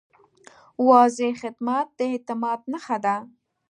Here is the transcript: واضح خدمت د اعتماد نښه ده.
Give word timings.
واضح 0.89 1.31
خدمت 1.41 1.87
د 1.97 1.99
اعتماد 2.11 2.59
نښه 2.71 2.97
ده. 3.05 3.15